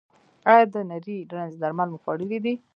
ایا 0.51 0.63
د 0.73 0.75
نري 0.89 1.17
رنځ 1.33 1.53
درمل 1.61 1.87
مو 1.91 1.97
خوړلي 2.03 2.39
دي؟ 2.45 2.53